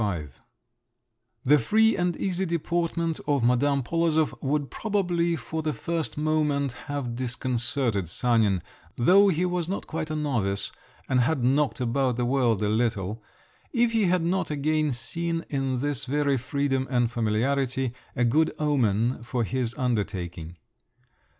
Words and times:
XXXV 0.01 0.31
The 1.45 1.57
free 1.59 1.95
and 1.95 2.17
easy 2.17 2.47
deportment 2.47 3.19
of 3.27 3.43
Madame 3.43 3.83
Polozov 3.83 4.33
would 4.41 4.71
probably 4.71 5.35
for 5.35 5.61
the 5.61 5.73
first 5.73 6.17
moment 6.17 6.71
have 6.89 7.15
disconcerted 7.15 8.09
Sanin—though 8.09 9.27
he 9.27 9.45
was 9.45 9.69
not 9.69 9.85
quite 9.85 10.09
a 10.09 10.15
novice 10.15 10.71
and 11.07 11.19
had 11.19 11.43
knocked 11.43 11.79
about 11.79 12.15
the 12.15 12.25
world 12.25 12.63
a 12.63 12.69
little—if 12.69 13.91
he 13.91 14.05
had 14.05 14.23
not 14.23 14.49
again 14.49 14.91
seen 14.91 15.45
in 15.51 15.81
this 15.81 16.05
very 16.05 16.35
freedom 16.35 16.87
and 16.89 17.11
familiarity 17.11 17.93
a 18.15 18.25
good 18.25 18.55
omen 18.57 19.21
for 19.21 19.43
his 19.43 19.75
undertaking. 19.75 20.57